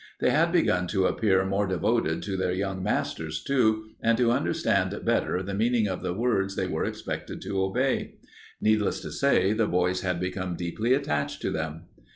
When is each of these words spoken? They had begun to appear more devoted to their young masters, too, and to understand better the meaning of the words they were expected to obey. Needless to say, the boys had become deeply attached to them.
They 0.19 0.31
had 0.31 0.51
begun 0.51 0.87
to 0.87 1.05
appear 1.05 1.45
more 1.45 1.67
devoted 1.67 2.23
to 2.23 2.35
their 2.35 2.53
young 2.53 2.81
masters, 2.81 3.39
too, 3.43 3.89
and 4.01 4.17
to 4.17 4.31
understand 4.31 4.99
better 5.05 5.43
the 5.43 5.53
meaning 5.53 5.87
of 5.87 6.01
the 6.01 6.11
words 6.11 6.55
they 6.55 6.65
were 6.65 6.85
expected 6.85 7.39
to 7.43 7.61
obey. 7.61 8.15
Needless 8.59 8.99
to 9.01 9.11
say, 9.11 9.53
the 9.53 9.67
boys 9.67 10.01
had 10.01 10.19
become 10.19 10.55
deeply 10.55 10.95
attached 10.95 11.39
to 11.43 11.51
them. 11.51 11.83